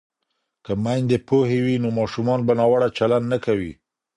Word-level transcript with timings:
که 0.65 0.73
میندې 0.83 1.17
پوهې 1.27 1.59
وي 1.65 1.75
نو 1.83 1.89
ماشومان 1.99 2.39
به 2.47 2.53
ناوړه 2.59 2.87
چلند 2.97 3.25
نه 3.33 3.37
کوي. 3.45 3.71